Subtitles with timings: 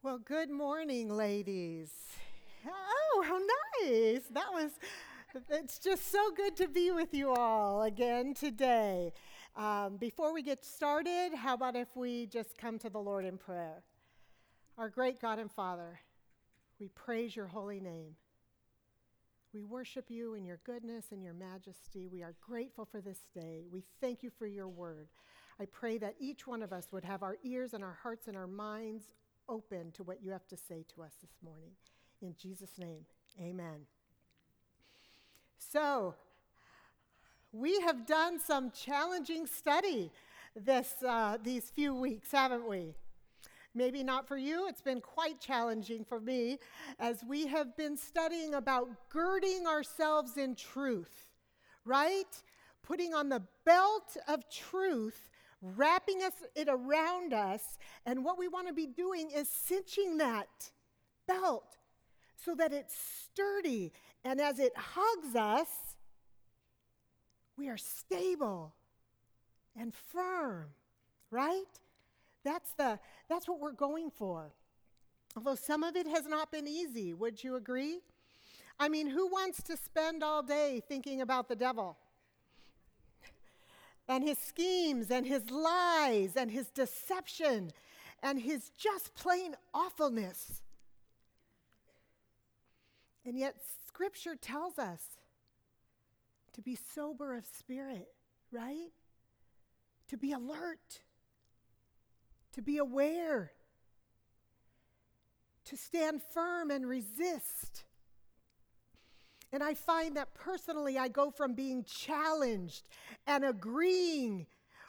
[0.00, 1.90] Well, good morning, ladies.
[2.64, 3.38] Oh, how
[3.82, 4.22] nice.
[4.30, 4.70] That was,
[5.50, 9.12] it's just so good to be with you all again today.
[9.56, 13.38] Um, before we get started, how about if we just come to the Lord in
[13.38, 13.82] prayer?
[14.78, 15.98] Our great God and Father,
[16.78, 18.14] we praise your holy name.
[19.52, 22.06] We worship you in your goodness and your majesty.
[22.06, 23.64] We are grateful for this day.
[23.68, 25.08] We thank you for your word.
[25.58, 28.36] I pray that each one of us would have our ears and our hearts and
[28.36, 29.08] our minds
[29.48, 31.70] open to what you have to say to us this morning.
[32.20, 33.04] In Jesus' name,
[33.40, 33.86] amen.
[35.58, 36.14] So,
[37.52, 40.10] we have done some challenging study
[40.54, 42.94] this, uh, these few weeks, haven't we?
[43.74, 46.58] Maybe not for you, it's been quite challenging for me
[46.98, 51.28] as we have been studying about girding ourselves in truth,
[51.84, 52.42] right?
[52.82, 55.28] Putting on the belt of truth
[55.60, 57.78] wrapping us, it around us.
[58.06, 60.70] And what we want to be doing is cinching that
[61.26, 61.76] belt
[62.36, 63.92] so that it's sturdy.
[64.24, 65.68] And as it hugs us,
[67.56, 68.74] we are stable
[69.76, 70.66] and firm,
[71.30, 71.64] right?
[72.44, 74.52] That's, the, that's what we're going for.
[75.36, 78.00] Although some of it has not been easy, would you agree?
[78.78, 81.96] I mean, who wants to spend all day thinking about the devil?
[84.08, 87.72] And his schemes and his lies and his deception
[88.22, 90.62] and his just plain awfulness.
[93.24, 93.56] And yet,
[93.86, 95.02] Scripture tells us
[96.54, 98.08] to be sober of spirit,
[98.50, 98.90] right?
[100.08, 101.02] To be alert,
[102.52, 103.52] to be aware,
[105.66, 107.84] to stand firm and resist.
[109.52, 112.86] And I find that personally, I go from being challenged
[113.26, 114.46] and agreeing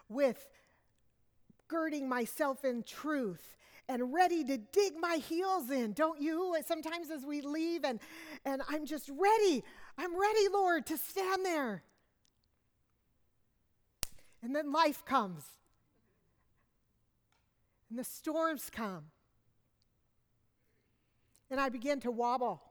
[0.09, 0.47] with
[1.67, 3.55] girding myself in truth
[3.87, 6.55] and ready to dig my heels in, don't you?
[6.65, 7.99] Sometimes as we leave and,
[8.45, 9.63] and I'm just ready.
[9.97, 11.83] I'm ready, Lord, to stand there.
[14.43, 15.43] And then life comes.
[17.89, 19.05] And the storms come.
[21.49, 22.61] And I begin to wobble.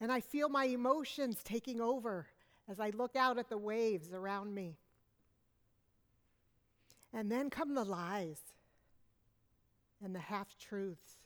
[0.00, 2.26] And I feel my emotions taking over
[2.68, 4.76] as I look out at the waves around me.
[7.12, 8.40] And then come the lies
[10.02, 11.18] and the half truths,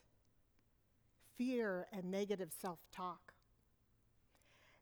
[1.37, 3.33] fear and negative self talk.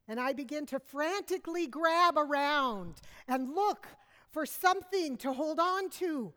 [0.08, 2.96] And I begin to frantically grab around
[3.28, 3.88] and look
[4.31, 6.34] for something to hold on to,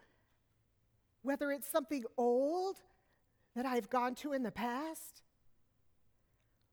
[1.22, 2.77] whether it's something old
[3.55, 5.22] that I've gone to in the past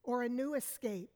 [0.08, 1.12] or a new escape.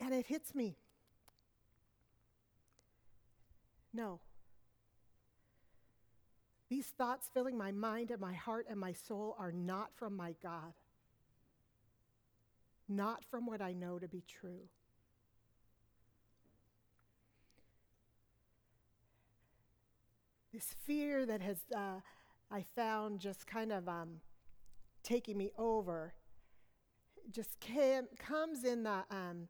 [0.00, 0.78] And it hits me.
[3.92, 4.20] No.
[6.70, 10.34] These thoughts filling my mind and my heart and my soul are not from my
[10.42, 10.72] God,
[12.88, 14.70] not from what I know to be true.
[20.50, 22.00] This fear that has uh,
[22.52, 24.20] I found just kind of um,
[25.02, 26.12] taking me over
[27.30, 29.48] just came, comes in the um,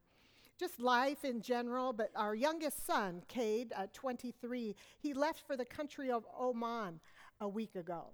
[0.58, 5.64] just life in general, but our youngest son, Cade, at 23, he left for the
[5.64, 7.00] country of Oman
[7.40, 8.10] a week ago.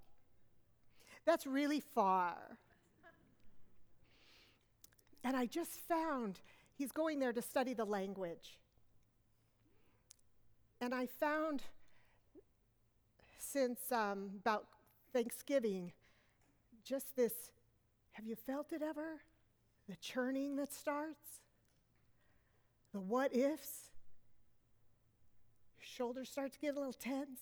[1.26, 2.58] That's really far.
[5.24, 6.40] And I just found
[6.74, 8.58] he's going there to study the language.
[10.80, 11.62] And I found
[13.38, 14.66] since um, about
[15.12, 15.92] Thanksgiving,
[16.84, 17.32] just this
[18.12, 19.20] have you felt it ever?
[19.88, 21.40] The churning that starts,
[22.92, 23.90] the what ifs.
[25.76, 27.40] Your shoulders start to get a little tense.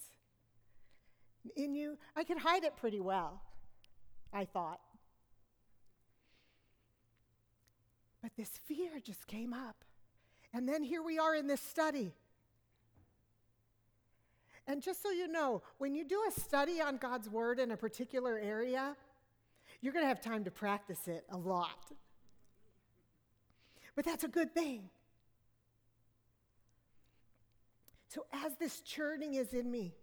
[1.56, 3.40] In you, I could hide it pretty well,
[4.32, 4.80] I thought.
[8.22, 9.82] But this fear just came up.
[10.52, 12.12] And then here we are in this study.
[14.66, 17.76] And just so you know, when you do a study on God's Word in a
[17.76, 18.96] particular area,
[19.80, 21.92] you're going to have time to practice it a lot.
[23.94, 24.90] But that's a good thing.
[28.08, 29.94] So, as this churning is in me,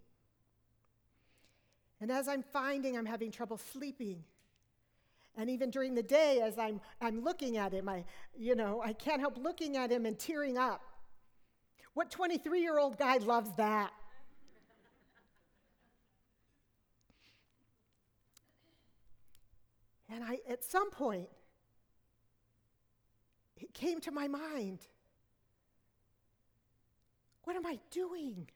[1.99, 4.23] and as I'm finding I'm having trouble sleeping,
[5.35, 8.05] and even during the day, as I'm, I'm looking at him, I,
[8.37, 10.81] you know, I can't help looking at him and tearing up.
[11.95, 13.91] What 23 year old guy loves that?
[20.13, 21.27] And I, at some point,
[23.57, 24.79] it came to my mind
[27.45, 28.47] what am I doing?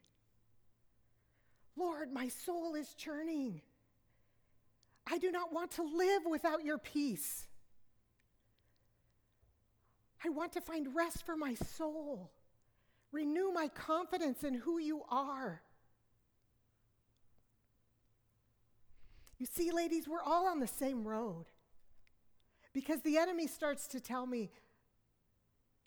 [1.76, 3.60] Lord, my soul is churning.
[5.06, 7.46] I do not want to live without your peace.
[10.24, 12.32] I want to find rest for my soul.
[13.12, 15.60] Renew my confidence in who you are.
[19.38, 21.46] You see, ladies, we're all on the same road.
[22.72, 24.50] Because the enemy starts to tell me,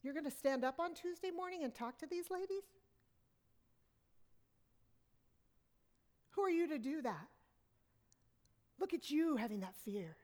[0.02, 2.64] You're going to stand up on Tuesday morning and talk to these ladies?
[6.32, 7.28] Who are you to do that?
[8.80, 10.16] Look at you having that fear.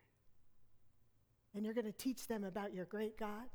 [1.54, 3.50] And you're going to teach them about your great God?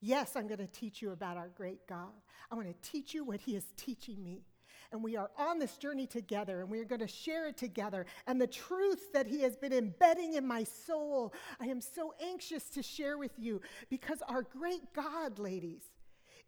[0.00, 2.12] Yes, I'm going to teach you about our great God.
[2.50, 4.44] I want to teach you what He is teaching me.
[4.92, 8.06] And we are on this journey together, and we are going to share it together.
[8.26, 12.64] And the truth that He has been embedding in my soul, I am so anxious
[12.70, 15.82] to share with you because our great God, ladies,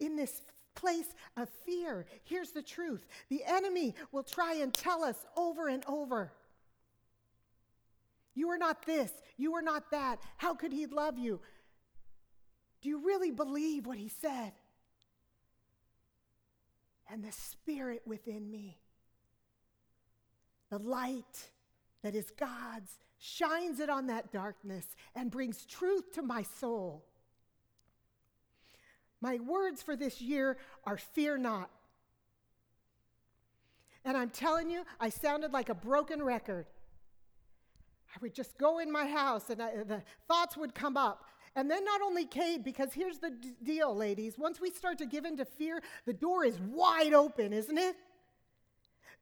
[0.00, 0.42] in this
[0.74, 5.84] place of fear, here's the truth the enemy will try and tell us over and
[5.86, 6.32] over.
[8.34, 9.12] You are not this.
[9.36, 10.20] You are not that.
[10.36, 11.40] How could he love you?
[12.80, 14.52] Do you really believe what he said?
[17.10, 18.78] And the spirit within me,
[20.70, 21.50] the light
[22.02, 24.84] that is God's, shines it on that darkness
[25.14, 27.04] and brings truth to my soul.
[29.20, 31.70] My words for this year are fear not.
[34.04, 36.66] And I'm telling you, I sounded like a broken record.
[38.14, 41.24] I would just go in my house and I, the thoughts would come up.
[41.54, 44.38] And then not only Cade, because here's the d- deal, ladies.
[44.38, 47.94] Once we start to give in to fear, the door is wide open, isn't it?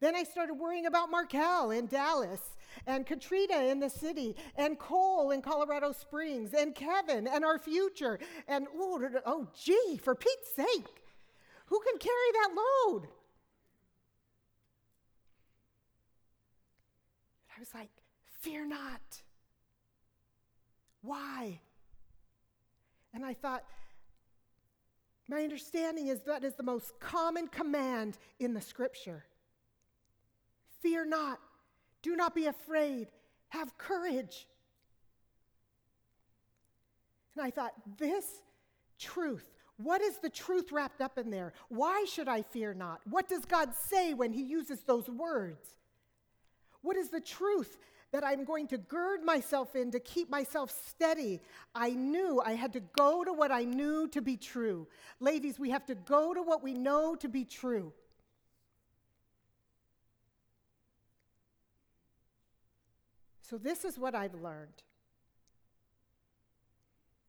[0.00, 2.56] Then I started worrying about Markel in Dallas,
[2.86, 8.18] and Katrina in the city, and Cole in Colorado Springs, and Kevin, and our future.
[8.48, 10.86] And oh, oh gee, for Pete's sake,
[11.66, 13.08] who can carry that load?
[17.54, 17.90] I was like,
[18.40, 19.22] fear not.
[21.02, 21.60] Why?
[23.12, 23.64] And I thought,
[25.28, 29.24] my understanding is that is the most common command in the scripture.
[30.82, 31.38] Fear not.
[32.02, 33.08] Do not be afraid.
[33.50, 34.46] Have courage.
[37.36, 38.24] And I thought, this
[38.98, 41.52] truth, what is the truth wrapped up in there?
[41.68, 43.00] Why should I fear not?
[43.08, 45.66] What does God say when He uses those words?
[46.82, 47.78] What is the truth
[48.12, 51.40] that I'm going to gird myself in to keep myself steady.
[51.74, 54.88] I knew I had to go to what I knew to be true.
[55.20, 57.92] Ladies, we have to go to what we know to be true.
[63.42, 64.82] So, this is what I've learned.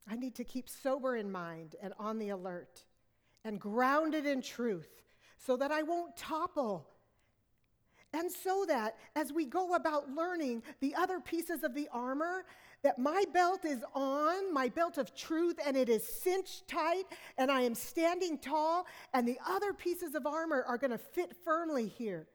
[0.08, 2.84] I need to keep sober in mind and on the alert
[3.44, 5.02] and grounded in truth
[5.38, 6.86] so that I won't topple
[8.12, 12.44] and so that as we go about learning the other pieces of the armor,
[12.82, 17.04] that my belt is on, my belt of truth, and it is cinched tight,
[17.38, 21.32] and I am standing tall, and the other pieces of armor are going to fit
[21.44, 22.26] firmly here.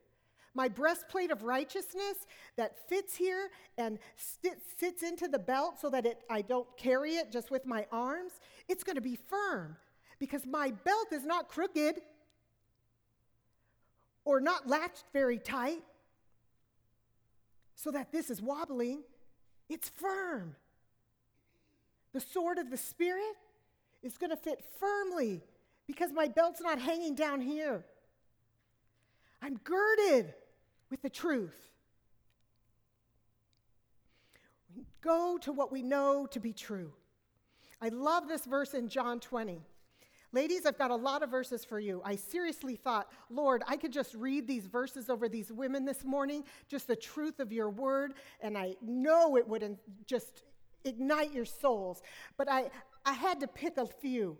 [0.53, 2.25] My breastplate of righteousness
[2.55, 7.31] that fits here and sits into the belt so that it, I don't carry it
[7.31, 9.77] just with my arms, it's going to be firm
[10.17, 12.01] because my belt is not crooked
[14.27, 15.81] or not latched very tight
[17.75, 19.01] so that this is wobbling.
[19.69, 20.57] It's firm.
[22.11, 23.37] The sword of the Spirit
[24.03, 25.41] is going to fit firmly
[25.87, 27.85] because my belt's not hanging down here.
[29.41, 30.33] I'm girded
[30.89, 31.55] with the truth.
[35.01, 36.91] Go to what we know to be true.
[37.81, 39.61] I love this verse in John 20.
[40.37, 41.99] Ladies, I've got a lot of verses for you.
[42.05, 46.43] I seriously thought, Lord, I could just read these verses over these women this morning,
[46.69, 50.43] just the truth of your word, and I know it would just
[50.83, 52.03] ignite your souls.
[52.37, 52.69] But I,
[53.03, 54.37] I had to pick a few.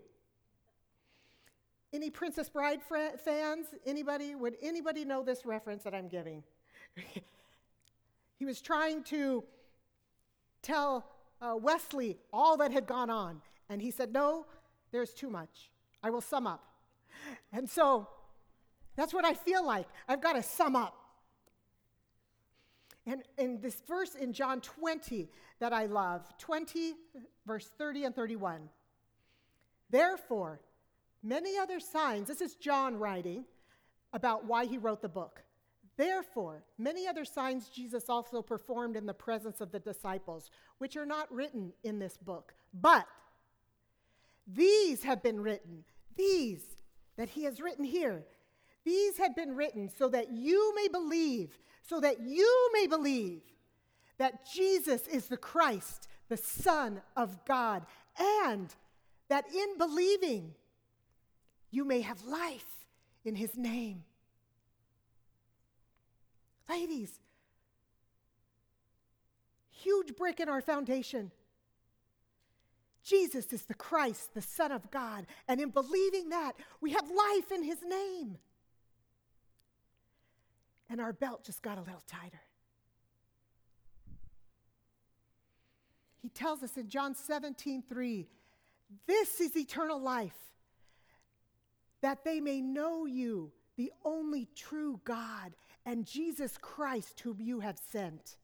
[1.92, 3.66] Any Princess Bride fans?
[3.84, 4.36] Anybody?
[4.36, 6.44] Would anybody know this reference that I'm giving?
[8.38, 9.42] he was trying to
[10.62, 11.10] tell
[11.42, 14.46] uh, Westley all that had gone on, and he said, No,
[14.92, 15.72] there's too much.
[16.02, 16.64] I will sum up.
[17.52, 18.08] And so
[18.96, 19.86] that's what I feel like.
[20.08, 20.94] I've got to sum up.
[23.06, 25.28] And in this verse in John 20
[25.60, 26.94] that I love, 20,
[27.46, 28.68] verse 30 and 31.
[29.90, 30.60] Therefore,
[31.22, 33.44] many other signs, this is John writing
[34.12, 35.42] about why he wrote the book.
[35.96, 41.06] Therefore, many other signs Jesus also performed in the presence of the disciples, which are
[41.06, 42.54] not written in this book.
[42.72, 43.06] But
[44.54, 45.84] these have been written,
[46.16, 46.62] these
[47.16, 48.24] that he has written here.
[48.84, 53.42] These have been written so that you may believe, so that you may believe
[54.16, 57.84] that Jesus is the Christ, the Son of God,
[58.18, 58.74] and
[59.28, 60.54] that in believing
[61.70, 62.86] you may have life
[63.24, 64.04] in his name.
[66.68, 67.20] Ladies,
[69.70, 71.30] huge brick in our foundation.
[73.08, 75.26] Jesus is the Christ, the Son of God.
[75.46, 78.36] And in believing that, we have life in his name.
[80.90, 82.40] And our belt just got a little tighter.
[86.20, 88.26] He tells us in John 17, 3,
[89.06, 90.36] this is eternal life,
[92.00, 95.54] that they may know you, the only true God,
[95.86, 98.36] and Jesus Christ, whom you have sent.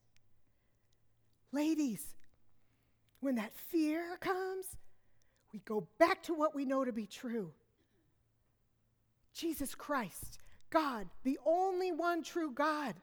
[1.51, 2.14] Ladies,
[3.25, 4.65] when that fear comes,
[5.51, 7.51] we go back to what we know to be true
[9.33, 10.39] Jesus Christ,
[10.69, 12.95] God, the only one true God.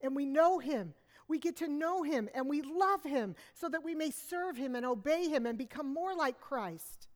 [0.00, 0.94] And we know him.
[1.28, 4.74] We get to know him and we love him so that we may serve him
[4.74, 7.08] and obey him and become more like Christ.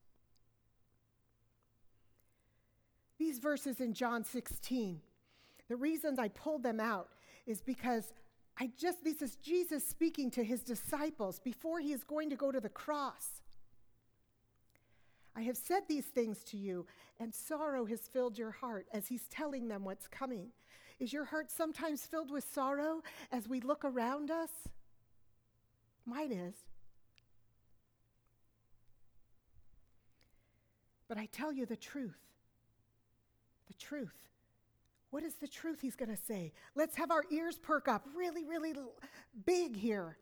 [3.19, 5.01] These verses in John 16
[5.69, 7.09] the reasons I pulled them out
[7.47, 8.13] is because
[8.59, 12.53] I just, this is Jesus speaking to his disciples before he is going to go
[12.53, 13.43] to the cross.
[15.37, 16.87] I have said these things to you,
[17.19, 20.51] and sorrow has filled your heart as he's telling them what's coming.
[21.01, 24.51] Is your heart sometimes filled with sorrow as we look around us?
[26.07, 26.55] Mine is.
[31.09, 32.19] But I tell you the truth.
[33.67, 34.15] The truth.
[35.15, 36.53] What is the truth he's going to say?
[36.75, 38.75] Let's have our ears perk up really, really
[39.47, 40.19] big here.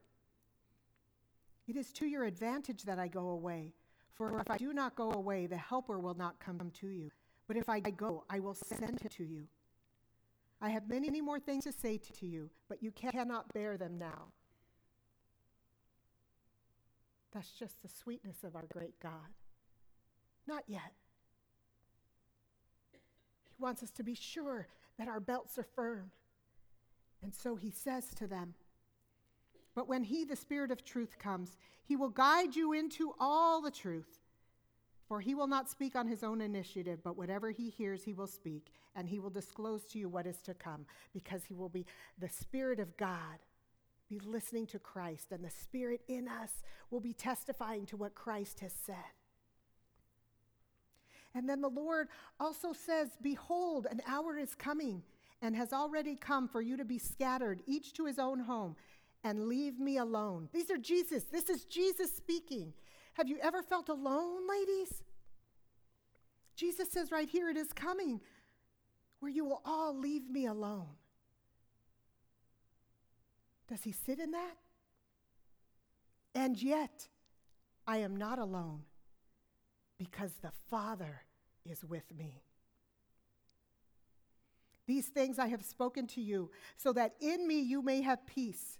[1.66, 3.72] It is to your advantage that I go away.
[4.12, 7.10] For if I do not go away, the Helper will not come to you.
[7.48, 9.46] But if I go, I will send him to you.
[10.60, 13.96] I have many, many more things to say to you, but you cannot bear them
[13.98, 14.26] now.
[17.32, 19.32] That's just the sweetness of our great God.
[20.46, 20.92] Not yet.
[22.92, 24.68] He wants us to be sure
[24.98, 26.10] that our belts are firm.
[27.22, 28.54] And so he says to them,
[29.74, 33.70] But when he, the Spirit of truth, comes, he will guide you into all the
[33.70, 34.18] truth.
[35.06, 38.26] For he will not speak on his own initiative, but whatever he hears, he will
[38.26, 41.84] speak, and he will disclose to you what is to come, because he will be
[42.18, 43.38] the Spirit of God,
[44.08, 48.60] be listening to Christ, and the Spirit in us will be testifying to what Christ
[48.60, 48.96] has said.
[51.34, 52.08] And then the Lord
[52.38, 55.02] also says, Behold, an hour is coming
[55.40, 58.76] and has already come for you to be scattered, each to his own home,
[59.24, 60.48] and leave me alone.
[60.52, 61.24] These are Jesus.
[61.24, 62.72] This is Jesus speaking.
[63.14, 65.02] Have you ever felt alone, ladies?
[66.54, 68.20] Jesus says right here, it is coming
[69.20, 70.96] where you will all leave me alone.
[73.68, 74.56] Does he sit in that?
[76.34, 77.08] And yet,
[77.86, 78.82] I am not alone
[80.02, 81.22] because the Father
[81.64, 82.42] is with me.
[84.86, 88.78] These things I have spoken to you, so that in me you may have peace.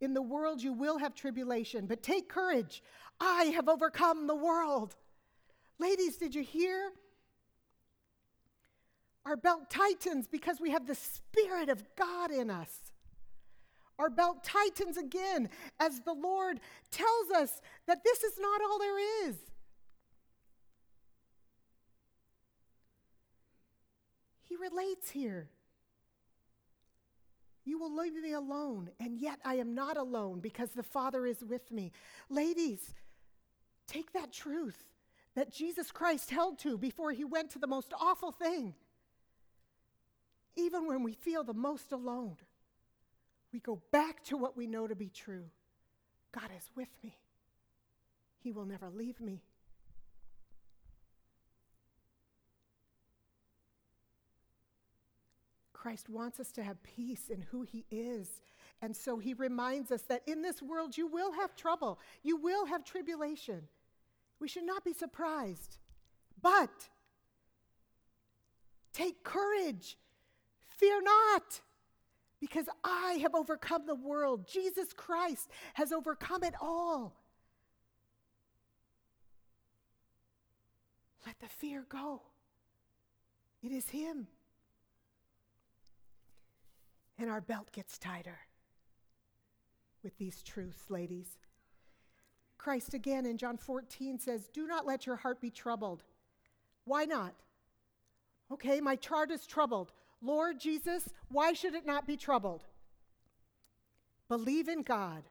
[0.00, 2.82] In the world you will have tribulation, but take courage.
[3.20, 4.94] I have overcome the world.
[5.80, 6.92] Ladies, did you hear?
[9.26, 12.70] Our belt tightens because we have the Spirit of God in us.
[13.98, 15.48] Our belt tightens again
[15.80, 16.60] as the Lord
[16.92, 19.34] tells us that this is not all there is.
[24.48, 25.50] He relates here.
[27.64, 31.44] You will leave me alone, and yet I am not alone because the Father is
[31.44, 31.92] with me.
[32.30, 32.94] Ladies,
[33.86, 34.84] take that truth
[35.34, 38.74] that Jesus Christ held to before he went to the most awful thing.
[40.56, 42.36] Even when we feel the most alone,
[43.52, 45.44] we go back to what we know to be true
[46.32, 47.16] God is with me,
[48.40, 49.42] He will never leave me.
[55.78, 58.40] Christ wants us to have peace in who He is.
[58.82, 62.66] And so He reminds us that in this world you will have trouble, you will
[62.66, 63.62] have tribulation.
[64.40, 65.78] We should not be surprised.
[66.42, 66.70] But
[68.92, 69.96] take courage,
[70.66, 71.60] fear not,
[72.40, 74.48] because I have overcome the world.
[74.48, 77.16] Jesus Christ has overcome it all.
[81.24, 82.22] Let the fear go.
[83.62, 84.28] It is Him
[87.18, 88.38] and our belt gets tighter
[90.02, 91.38] with these truths, ladies.
[92.56, 96.02] Christ again in John 14 says, Do not let your heart be troubled.
[96.84, 97.34] Why not?
[98.50, 99.92] Okay, my chart is troubled.
[100.20, 102.64] Lord Jesus, why should it not be troubled?
[104.28, 105.24] Believe in God.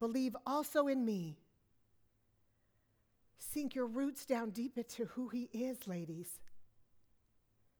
[0.00, 1.38] Believe also in me.
[3.38, 6.40] Sink your roots down deep into who He is, ladies,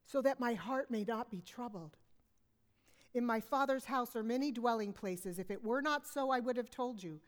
[0.05, 1.97] so that my heart may not be troubled.
[3.13, 5.37] In my Father's house are many dwelling places.
[5.37, 7.19] If it were not so, I would have told you.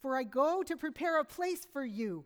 [0.00, 2.24] For I go to prepare a place for you.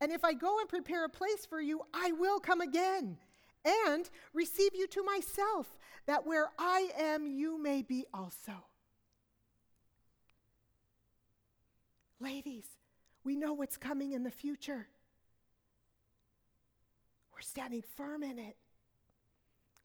[0.00, 3.18] And if I go and prepare a place for you, I will come again
[3.64, 8.52] and receive you to myself, that where I am, you may be also.
[12.20, 12.66] Ladies,
[13.24, 14.86] we know what's coming in the future.
[17.32, 18.56] We're standing firm in it.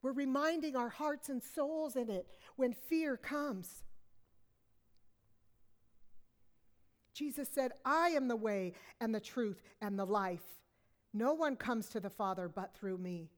[0.02, 2.26] We're reminding our hearts and souls in it
[2.56, 3.82] when fear comes.
[7.12, 10.40] Jesus said, I am the way and the truth and the life.
[11.12, 13.30] No one comes to the Father but through me.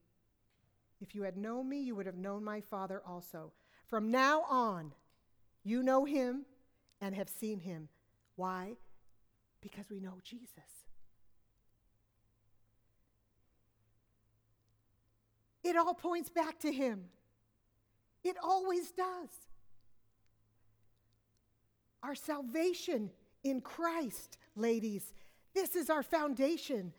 [1.00, 3.52] If you had known me, you would have known my Father also.
[3.88, 4.92] From now on,
[5.64, 6.44] you know him
[7.00, 7.88] and have seen him.
[8.36, 8.76] Why?
[9.60, 10.81] Because we know Jesus.
[15.64, 17.04] It all points back to him.
[18.24, 19.28] It always does.
[22.02, 23.10] Our salvation
[23.44, 25.12] in Christ, ladies,
[25.54, 26.92] this is our foundation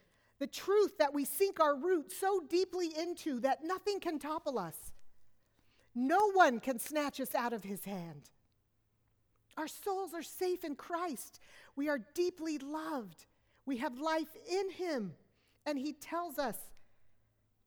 [0.43, 4.75] the truth that we sink our roots so deeply into that nothing can topple us.
[5.95, 8.29] No one can snatch us out of his hand.
[9.55, 11.39] Our souls are safe in Christ.
[11.77, 13.25] We are deeply loved.
[13.65, 15.13] We have life in him.
[15.65, 16.57] And he tells us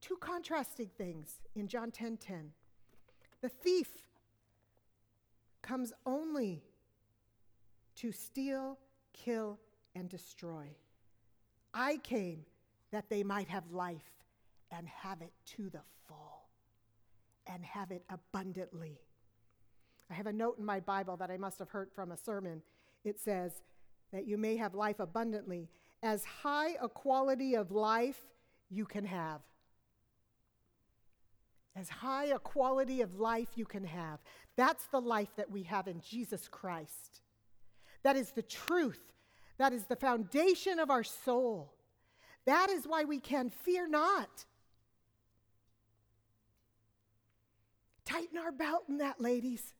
[0.06, 1.90] two contrasting things in John 10:10.
[1.90, 2.52] 10, 10.
[3.40, 4.02] The thief
[5.62, 6.62] comes only
[7.96, 8.78] to steal,
[9.12, 9.58] kill,
[9.94, 10.76] and destroy.
[11.74, 12.44] I came
[12.92, 14.12] that they might have life
[14.70, 16.48] and have it to the full
[17.46, 19.00] and have it abundantly.
[20.08, 22.62] I have a note in my Bible that I must have heard from a sermon.
[23.02, 23.62] It says
[24.12, 25.68] that you may have life abundantly,
[26.02, 28.24] as high a quality of life
[28.70, 29.40] you can have.
[31.76, 34.18] As high a quality of life you can have.
[34.56, 37.20] That's the life that we have in Jesus Christ.
[38.02, 39.12] That is the truth.
[39.58, 41.74] That is the foundation of our soul.
[42.46, 44.46] That is why we can fear not.
[48.06, 49.74] Tighten our belt in that, ladies.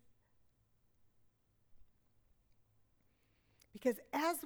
[3.72, 4.36] Because as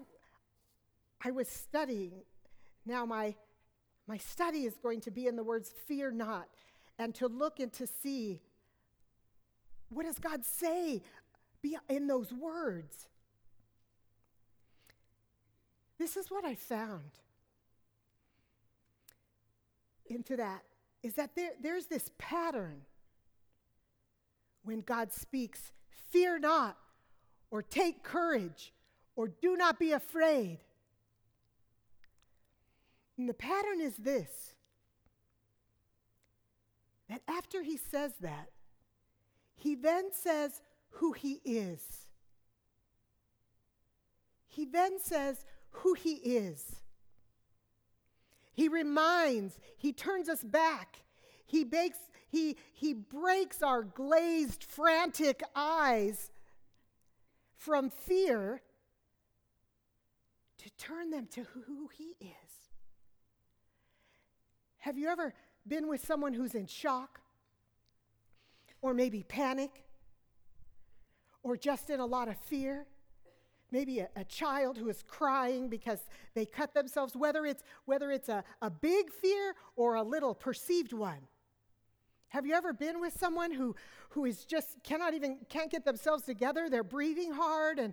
[1.24, 2.12] I was studying,
[2.84, 3.34] now my,
[4.06, 6.48] my study is going to be in the words fear not,
[7.00, 8.42] and to look and to see
[9.88, 11.02] what does God say
[11.88, 13.08] in those words.
[15.98, 17.10] This is what I found
[20.06, 20.62] into that
[21.02, 22.82] is that there, there's this pattern
[24.62, 25.72] when God speaks,
[26.10, 26.76] fear not,
[27.50, 28.74] or take courage,
[29.16, 30.58] or do not be afraid.
[33.16, 34.50] And the pattern is this
[37.10, 38.50] that after he says that,
[39.56, 42.06] he then says who he is.
[44.48, 46.76] He then says who he is.
[48.52, 51.02] He reminds, he turns us back.
[51.46, 56.30] He, bakes, he, he breaks our glazed, frantic eyes
[57.56, 58.62] from fear
[60.58, 62.70] to turn them to who he is.
[64.78, 65.34] Have you ever
[65.66, 67.20] been with someone who's in shock?
[68.82, 69.84] Or maybe panic?
[71.42, 72.86] Or just in a lot of fear?
[73.72, 76.00] maybe a, a, child who is crying because
[76.34, 80.92] they cut themselves, whether it's, whether it's a, a big fear or a little perceived
[80.92, 81.20] one.
[82.28, 83.74] Have you ever been with someone who,
[84.10, 86.68] who is just cannot even can't get themselves together?
[86.68, 87.92] They're breathing hard and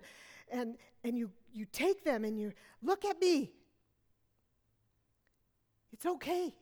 [0.50, 3.50] and and you you take them and you look at me.
[5.92, 6.54] It's okay.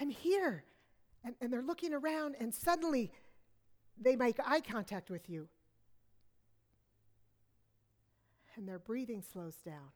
[0.00, 0.64] I'm here.
[1.24, 3.10] And, and they're looking around and suddenly
[4.00, 5.48] they make eye contact with you
[8.58, 9.92] and their breathing slows down.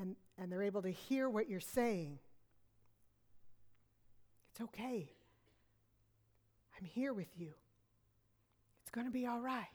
[0.00, 2.18] And, and they're able to hear what you're saying.
[4.50, 5.10] It's okay.
[6.78, 7.52] I'm here with you.
[8.80, 9.66] It's going to be all right.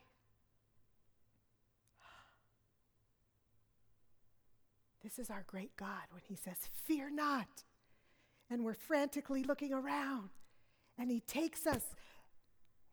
[5.04, 7.64] This is our great God when He says, Fear not.
[8.50, 10.30] And we're frantically looking around.
[10.98, 11.84] And He takes us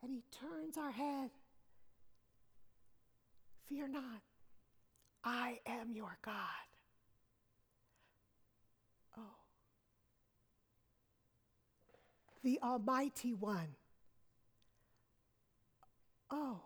[0.02, 1.30] and He turns our head
[3.68, 4.22] Fear not.
[5.24, 6.34] I am your God.
[9.16, 9.22] Oh.
[12.42, 13.74] the Almighty One.
[16.30, 16.60] Oh,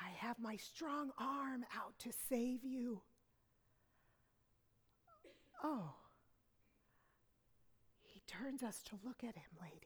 [0.00, 3.02] I have my strong arm out to save you.
[5.62, 5.94] Oh,
[8.02, 9.82] he turns us to look at him, ladies.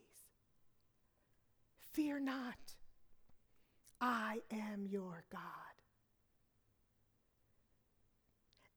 [1.93, 2.75] Fear not,
[4.01, 5.41] I am your God.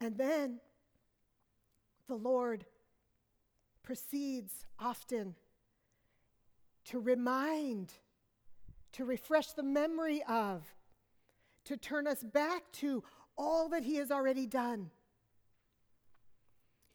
[0.01, 0.60] And then
[2.08, 2.65] the Lord
[3.84, 5.36] proceeds often
[6.86, 7.93] to remind,
[8.93, 10.63] to refresh the memory of,
[11.65, 13.03] to turn us back to
[13.38, 14.91] all that He has already done.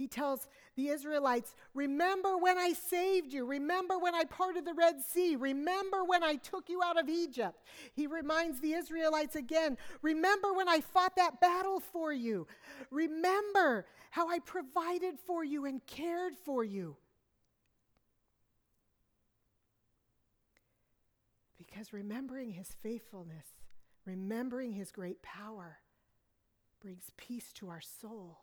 [0.01, 3.45] He tells the Israelites, Remember when I saved you.
[3.45, 5.37] Remember when I parted the Red Sea.
[5.37, 7.63] Remember when I took you out of Egypt.
[7.93, 12.47] He reminds the Israelites again, Remember when I fought that battle for you.
[12.91, 16.97] Remember how I provided for you and cared for you.
[21.59, 23.49] Because remembering his faithfulness,
[24.07, 25.81] remembering his great power,
[26.81, 28.39] brings peace to our soul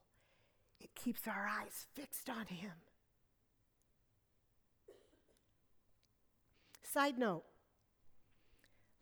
[0.79, 2.73] it keeps our eyes fixed on Him.
[6.83, 7.43] Side note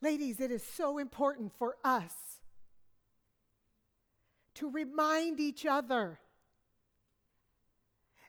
[0.06, 2.14] ladies, it is so important for us
[4.54, 6.20] to remind each other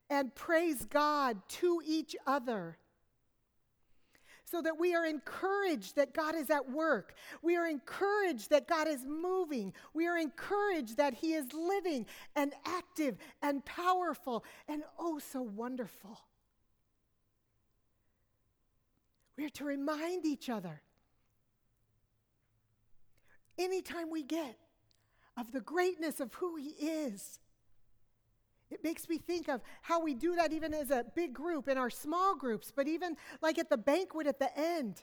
[0.08, 2.78] and praise God to each other
[4.46, 7.14] so that we are encouraged that God is at work.
[7.42, 9.72] We are encouraged that God is moving.
[9.92, 12.06] We are encouraged that He is living
[12.36, 16.20] and active and powerful and oh so wonderful.
[19.36, 20.80] We are to remind each other
[23.58, 24.56] anytime we get
[25.36, 27.40] of the greatness of who He is
[28.70, 31.78] it makes me think of how we do that even as a big group in
[31.78, 35.02] our small groups, but even like at the banquet at the end.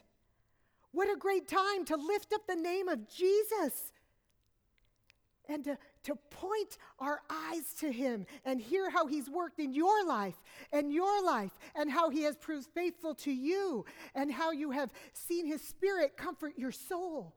[0.92, 3.92] What a great time to lift up the name of Jesus
[5.48, 10.06] and to, to point our eyes to him and hear how he's worked in your
[10.06, 10.36] life
[10.72, 14.92] and your life and how he has proved faithful to you and how you have
[15.12, 17.34] seen his spirit comfort your soul.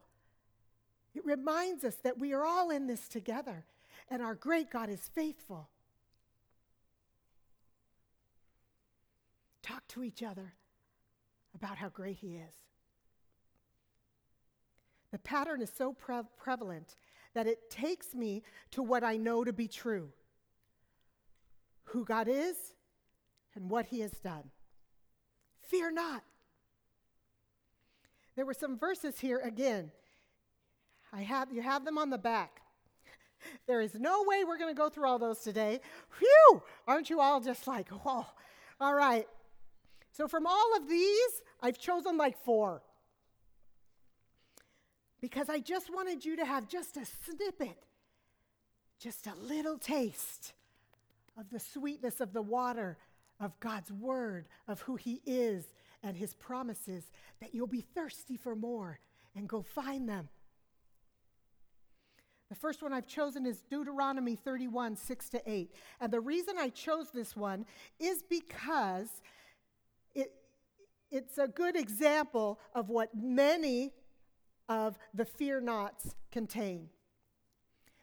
[1.16, 3.66] It reminds us that we are all in this together
[4.10, 5.70] and our great God is faithful.
[9.68, 10.54] Talk to each other
[11.56, 12.54] about how great He is.
[15.12, 16.96] The pattern is so pre- prevalent
[17.34, 20.10] that it takes me to what I know to be true
[21.86, 22.56] who God is
[23.56, 24.52] and what He has done.
[25.62, 26.24] Fear not.
[28.36, 29.92] There were some verses here again.
[31.14, 32.62] I have, you have them on the back.
[33.68, 35.80] There is no way we're going to go through all those today.
[36.20, 36.62] Whew!
[36.88, 38.26] Aren't you all just like, whoa?
[38.82, 39.28] All right.
[40.18, 42.82] So, from all of these, I've chosen like four.
[45.22, 47.78] Because I just wanted you to have just a snippet,
[49.00, 50.54] just a little taste
[51.38, 52.98] of the sweetness of the water
[53.40, 55.66] of God's word, of who He is
[56.02, 59.00] and His promises, that you'll be thirsty for more
[59.36, 60.30] and go find them.
[62.50, 65.72] The first one I've chosen is Deuteronomy 31, 6 to 8.
[66.02, 67.68] And the reason I chose this one
[68.00, 69.10] is because
[71.12, 73.94] it's a good example of what many
[74.70, 76.90] of the fear nots contain.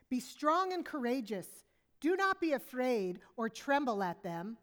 [0.09, 1.47] Be strong and courageous.
[2.01, 4.57] Do not be afraid or tremble at them.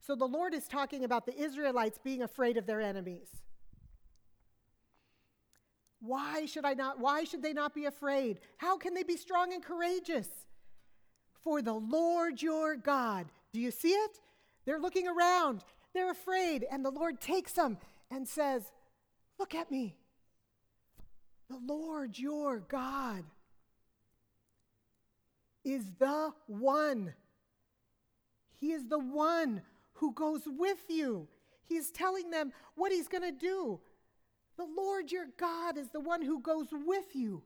[0.00, 3.28] So the Lord is talking about the Israelites being afraid of their enemies.
[6.00, 8.38] Why should I not why should they not be afraid?
[8.56, 10.28] How can they be strong and courageous?
[11.42, 13.26] For the Lord your God.
[13.52, 14.20] Do you see it?
[14.64, 15.64] They're looking around.
[15.98, 17.76] They're afraid, and the Lord takes them
[18.08, 18.70] and says,
[19.36, 19.96] Look at me.
[21.50, 23.24] The Lord your God
[25.64, 27.14] is the one.
[28.60, 29.62] He is the one
[29.94, 31.26] who goes with you.
[31.64, 33.80] He's telling them what he's going to do.
[34.56, 37.42] The Lord your God is the one who goes with you.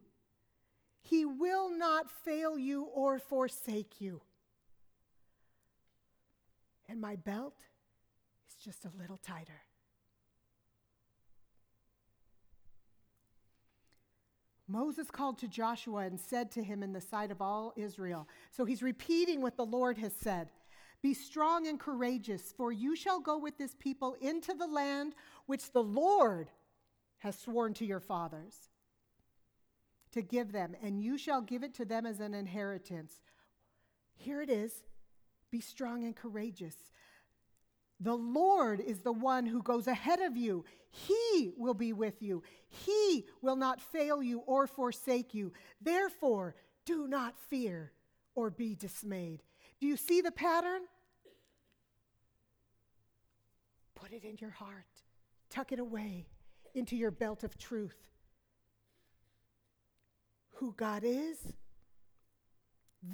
[1.01, 4.21] He will not fail you or forsake you.
[6.87, 7.55] And my belt
[8.63, 9.63] just a little tighter.
[14.69, 18.29] Moses called to Joshua and said to him in the sight of all Israel.
[18.51, 20.49] So he's repeating what the Lord has said
[21.03, 25.15] Be strong and courageous, for you shall go with this people into the land
[25.47, 26.49] which the Lord
[27.19, 28.71] has sworn to your fathers
[30.13, 33.15] to give them, and you shall give it to them as an inheritance.
[34.15, 34.85] Here it is
[35.51, 36.77] Be strong and courageous.
[38.03, 40.65] The Lord is the one who goes ahead of you.
[40.91, 42.43] He will be with you.
[42.69, 45.53] He will not fail you or forsake you.
[45.81, 47.93] Therefore, do not fear
[48.35, 49.45] or be dismayed.
[49.81, 50.83] Do you see the pattern?
[53.95, 54.85] Put it in your heart,
[55.49, 56.27] tuck it away
[56.75, 58.09] into your belt of truth.
[60.55, 61.39] Who God is?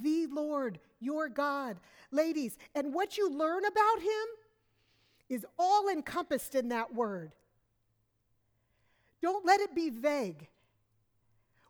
[0.03, 1.79] The Lord, your God.
[2.11, 4.38] Ladies, and what you learn about Him
[5.29, 7.33] is all encompassed in that word.
[9.21, 10.49] Don't let it be vague.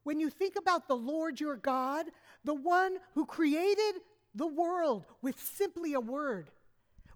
[0.03, 2.07] When you think about the Lord your God,
[2.44, 4.01] the one who created
[4.35, 6.51] the world with simply a word,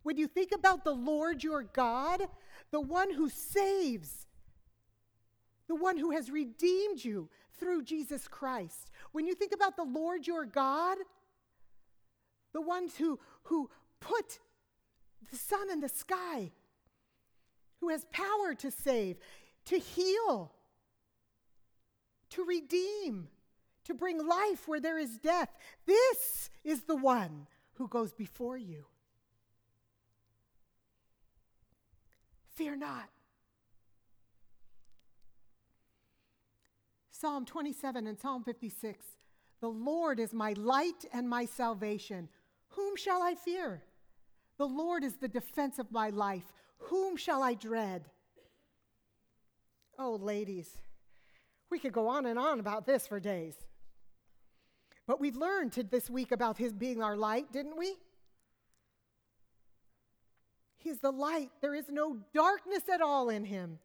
[0.03, 2.23] when you think about the Lord your God,
[2.71, 4.27] the one who saves,
[5.69, 7.29] the one who has redeemed you
[7.59, 10.99] through Jesus Christ, when you think about the Lord your God,
[12.53, 14.39] the ones who, who put
[15.31, 16.51] the sun in the sky,
[17.81, 19.17] who has power to save,
[19.67, 20.53] to heal,
[22.31, 23.29] to redeem,
[23.85, 25.49] to bring life where there is death.
[25.87, 28.85] This is the one who goes before you.
[32.55, 33.09] Fear not.
[37.11, 39.05] Psalm 27 and Psalm 56
[39.61, 42.29] The Lord is my light and my salvation.
[42.71, 43.83] Whom shall I fear?
[44.63, 46.53] The Lord is the defense of my life.
[46.83, 48.05] Whom shall I dread?
[49.99, 50.71] Oh, ladies,
[51.69, 53.57] we could go on and on about this for days.
[55.05, 57.97] But we've learned this week about his being our light, didn't we?
[60.79, 61.51] He's the light.
[61.61, 63.81] There is no darkness at all in him.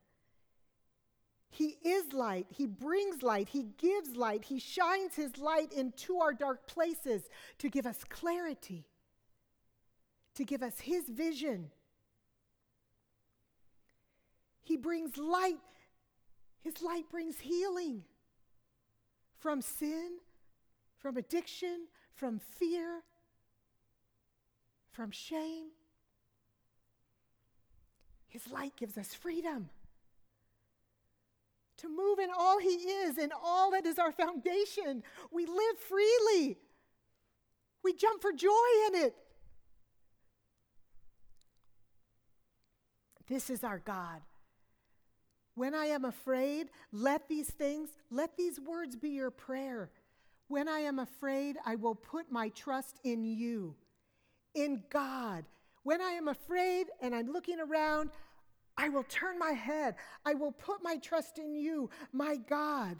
[1.49, 2.45] He is light.
[2.51, 3.49] He brings light.
[3.49, 4.45] He gives light.
[4.45, 7.23] He shines his light into our dark places
[7.57, 8.85] to give us clarity
[10.37, 11.71] to give us His vision.
[14.63, 15.57] He brings light.
[16.61, 18.03] His light brings healing
[19.39, 20.17] from sin,
[20.99, 23.01] from addiction, from fear,
[24.91, 25.67] from shame.
[28.27, 29.69] His light gives us freedom
[31.77, 35.01] to move in all He is, in all that is our foundation.
[35.31, 36.57] We live freely,
[37.83, 38.49] we jump for joy
[38.87, 39.15] in it.
[43.27, 44.21] This is our God.
[45.55, 49.89] When I am afraid, let these things, let these words be your prayer.
[50.47, 53.75] When I am afraid, I will put my trust in you,
[54.53, 55.45] in God.
[55.83, 58.11] When I am afraid and I'm looking around,
[58.77, 59.95] I will turn my head.
[60.25, 62.97] I will put my trust in you, my God,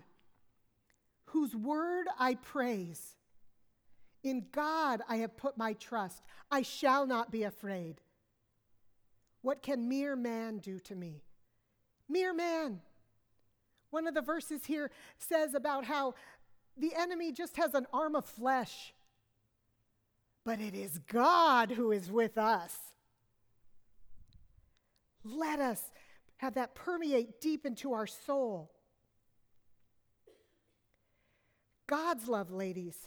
[1.26, 3.16] whose word I praise.
[4.24, 6.24] In God I have put my trust.
[6.52, 8.02] I shall not be afraid.
[9.48, 11.24] What can mere man do to me?
[12.10, 12.82] Mere man.
[13.92, 16.16] One of the verses here says about how
[16.76, 18.94] the enemy just has an arm of flesh,
[20.44, 22.76] but it is God who is with us.
[25.24, 25.94] Let us
[26.40, 28.74] have that permeate deep into our soul.
[31.88, 32.98] God's love, ladies,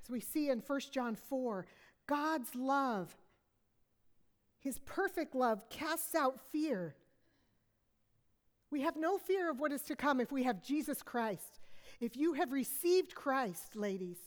[0.00, 1.66] as we see in 1 John 4,
[2.06, 3.16] God's love
[4.60, 6.94] his perfect love casts out fear.
[8.70, 11.58] We have no fear of what is to come if we have Jesus Christ.
[12.00, 14.18] If you have received Christ, ladies,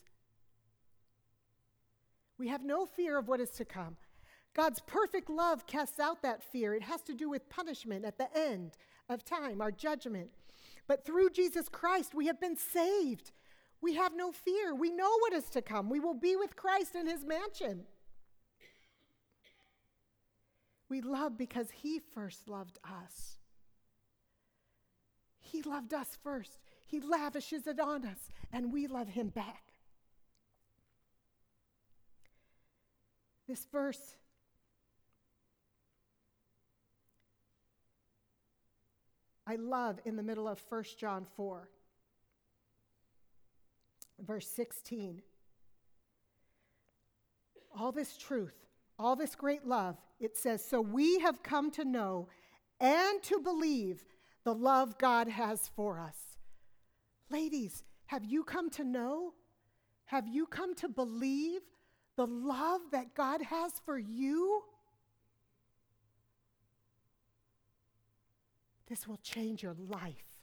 [2.38, 3.96] we have no fear of what is to come.
[4.54, 6.74] God's perfect love casts out that fear.
[6.74, 8.78] It has to do with punishment at the end
[9.10, 10.30] of time, our judgment.
[10.88, 13.32] But through Jesus Christ, we have been saved.
[13.82, 14.76] We have no fear.
[14.76, 15.90] We know what is to come.
[15.90, 17.86] We will be with Christ in his mansion.
[20.94, 23.40] We love because He first loved us.
[25.40, 26.60] He loved us first.
[26.86, 29.64] He lavishes it on us, and we love Him back.
[33.48, 34.18] This verse
[39.48, 41.70] I love in the middle of 1 John 4,
[44.20, 45.24] verse 16.
[47.76, 48.63] All this truth
[49.00, 52.28] all this great love, it says, So we have come to know
[52.80, 54.04] and to believe
[54.44, 56.38] the love God has for us.
[57.30, 59.34] Ladies, have you come to know?
[60.06, 61.62] Have you come to believe
[62.16, 64.64] the love that God has for you?
[68.88, 70.34] This will change your life.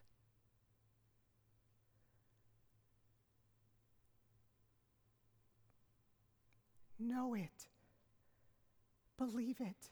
[6.99, 7.69] Know it.
[9.20, 9.90] Believe it.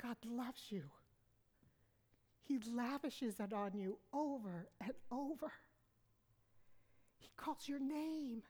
[0.00, 0.84] God loves you.
[2.44, 5.50] He lavishes it on you over and over.
[7.18, 8.42] He calls your name.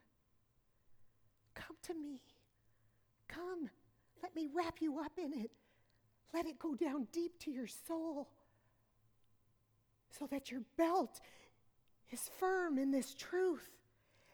[1.55, 2.19] Come to me.
[3.27, 3.71] Come.
[4.21, 5.49] Let me wrap you up in it.
[6.31, 8.29] Let it go down deep to your soul
[10.19, 11.19] so that your belt
[12.11, 13.71] is firm in this truth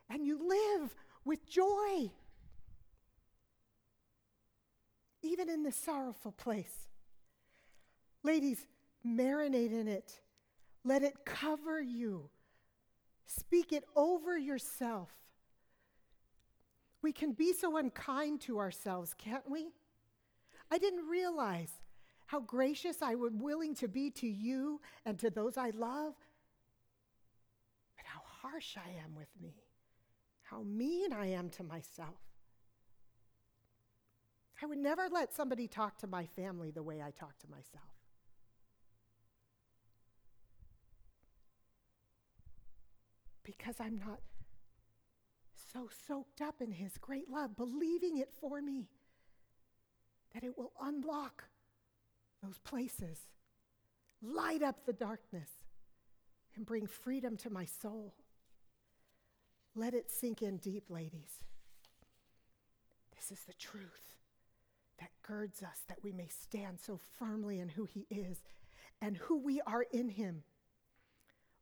[0.09, 2.11] and you live with joy,
[5.23, 6.87] even in this sorrowful place.
[8.23, 8.67] Ladies,
[9.05, 10.21] marinate in it.
[10.83, 12.29] Let it cover you.
[13.25, 15.09] Speak it over yourself.
[17.01, 19.71] We can be so unkind to ourselves, can't we?
[20.71, 21.71] I didn't realize
[22.27, 26.13] how gracious I was willing to be to you and to those I love,
[27.95, 29.53] but how harsh I am with me,
[30.43, 32.32] how mean I am to myself.
[34.63, 37.83] I would never let somebody talk to my family the way I talk to myself.
[43.43, 44.21] Because I'm not
[45.73, 48.87] so soaked up in His great love, believing it for me,
[50.33, 51.43] that it will unlock
[52.41, 53.19] those places,
[54.21, 55.49] light up the darkness,
[56.55, 58.13] and bring freedom to my soul.
[59.75, 61.43] Let it sink in deep, ladies.
[63.13, 64.12] This is the truth
[65.03, 68.41] that girds us that we may stand so firmly in who He is
[69.01, 70.43] and who we are in Him.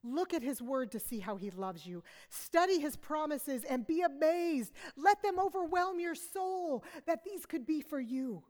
[0.04, 2.04] Look at his word to see how he loves you.
[2.30, 4.74] Study his promises and be amazed.
[4.98, 8.42] Let them overwhelm your soul that these could be for you.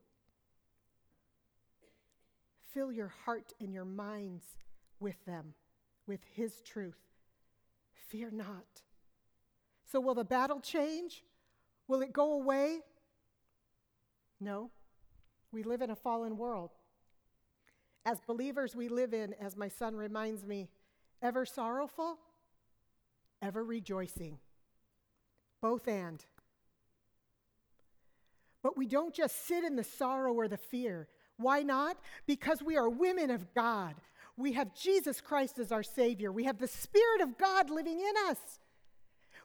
[2.73, 4.45] Fill your heart and your minds
[5.01, 5.53] with them,
[6.07, 7.01] with His truth.
[8.07, 8.83] Fear not.
[9.91, 11.25] So, will the battle change?
[11.89, 12.79] Will it go away?
[14.39, 14.71] No.
[15.51, 16.71] We live in a fallen world.
[18.05, 20.69] As believers, we live in, as my son reminds me,
[21.21, 22.17] ever sorrowful,
[23.41, 24.39] ever rejoicing.
[25.61, 26.23] Both and.
[28.63, 31.07] But we don't just sit in the sorrow or the fear.
[31.37, 31.97] Why not?
[32.25, 33.95] Because we are women of God.
[34.37, 36.31] We have Jesus Christ as our Savior.
[36.31, 38.59] We have the Spirit of God living in us.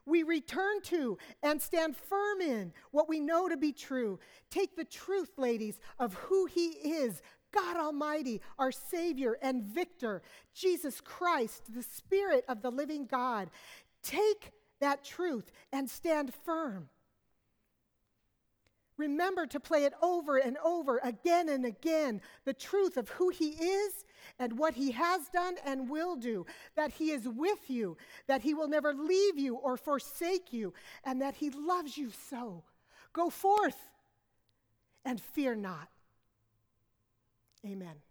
[0.06, 4.20] We return to and stand firm in what we know to be true.
[4.50, 7.20] Take the truth, ladies, of who He is
[7.52, 10.22] God Almighty, our Savior and Victor,
[10.54, 13.50] Jesus Christ, the Spirit of the living God.
[14.02, 16.88] Take that truth and stand firm.
[18.96, 23.50] Remember to play it over and over again and again the truth of who He
[23.50, 24.04] is
[24.38, 28.54] and what He has done and will do, that He is with you, that He
[28.54, 30.72] will never leave you or forsake you,
[31.04, 32.62] and that He loves you so.
[33.12, 33.78] Go forth
[35.04, 35.88] and fear not.
[37.64, 38.05] Amen.